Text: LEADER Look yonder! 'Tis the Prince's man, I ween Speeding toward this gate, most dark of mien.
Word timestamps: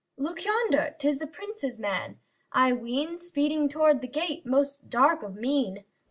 LEADER 0.17 0.27
Look 0.29 0.45
yonder! 0.45 0.95
'Tis 0.97 1.19
the 1.19 1.27
Prince's 1.27 1.77
man, 1.77 2.17
I 2.51 2.73
ween 2.73 3.19
Speeding 3.19 3.69
toward 3.69 4.01
this 4.01 4.09
gate, 4.09 4.47
most 4.47 4.89
dark 4.89 5.21
of 5.21 5.35
mien. 5.35 5.83